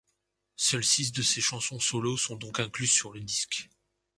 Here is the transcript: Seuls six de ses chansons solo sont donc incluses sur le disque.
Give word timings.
Seuls 0.55 0.83
six 0.83 1.11
de 1.11 1.21
ses 1.21 1.41
chansons 1.41 1.79
solo 1.79 2.17
sont 2.17 2.35
donc 2.35 2.59
incluses 2.59 2.91
sur 2.91 3.11
le 3.13 3.19
disque. 3.21 3.69